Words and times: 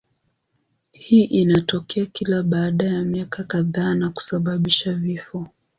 Hii 0.91 1.23
inatokea 1.23 2.05
kila 2.05 2.43
baada 2.43 2.85
ya 2.85 3.01
miaka 3.03 3.43
kadhaa 3.43 3.95
na 3.95 4.09
kusababisha 4.09 4.93
vifo. 4.93 5.47